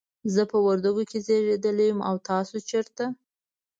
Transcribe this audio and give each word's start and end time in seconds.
زه 0.33 0.41
په 0.51 0.57
وردګو 0.65 1.03
کې 1.09 1.17
زیږیدلی 1.27 1.85
یم، 1.91 1.99
او 2.09 2.15
تاسو 2.29 2.55
چیرته؟ 2.69 3.05